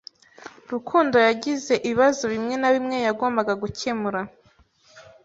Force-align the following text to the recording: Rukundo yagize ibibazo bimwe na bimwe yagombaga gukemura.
Rukundo 0.73 1.17
yagize 1.27 1.73
ibibazo 1.85 2.23
bimwe 2.33 2.55
na 2.61 2.69
bimwe 2.75 2.97
yagombaga 3.07 3.53
gukemura. 3.61 4.21